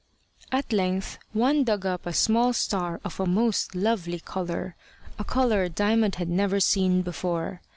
At 0.51 0.73
length 0.73 1.19
one 1.31 1.63
dug 1.63 1.85
up 1.85 2.07
a 2.07 2.13
small 2.13 2.53
star 2.53 2.99
of 3.03 3.19
a 3.19 3.27
most 3.27 3.75
lovely 3.75 4.19
colour 4.19 4.75
a 5.19 5.23
colour 5.23 5.69
Diamond 5.69 6.15
had 6.15 6.27
never 6.27 6.59
seen 6.59 7.03
before. 7.03 7.61